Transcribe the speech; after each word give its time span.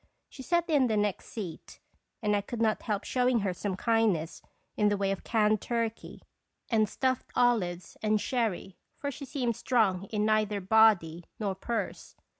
She 0.29 0.41
sat 0.41 0.67
in 0.67 0.87
the 0.87 0.97
next 0.97 1.25
seat, 1.27 1.79
and 2.23 2.35
I 2.35 2.41
could 2.41 2.59
not 2.59 2.81
help 2.81 3.03
showing 3.03 3.41
her 3.41 3.53
some 3.53 3.75
kindness 3.75 4.41
in 4.75 4.89
the 4.89 4.97
way 4.97 5.11
of 5.11 5.23
canned 5.23 5.61
turkey, 5.61 6.23
and 6.71 6.89
stuffed 6.89 7.29
olives, 7.35 7.97
and 8.01 8.19
sherry, 8.19 8.79
for 8.97 9.11
she 9.11 9.25
seemed 9.25 9.55
strong 9.55 10.05
in 10.05 10.25
neither 10.25 10.59
body 10.59 11.25
nor 11.39 11.53
purse. 11.53 12.15